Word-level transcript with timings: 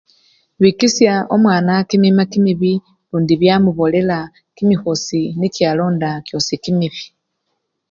Bikesya 0.61 1.13
omwana 1.35 1.73
kimima 1.89 2.23
kimibi 2.31 2.73
lundi 3.09 3.33
byamubolela 3.41 4.17
kimikhosi 4.55 5.21
nikyo 5.39 5.63
alonda 5.71 6.09
kyosi 6.25 6.55
kimibi. 6.63 7.03